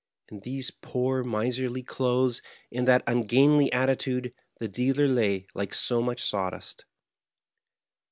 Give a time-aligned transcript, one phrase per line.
[0.31, 6.23] In these poor, miserly clothes, in that ungainly attitude, the dealer lay like so much
[6.23, 6.85] saw dust.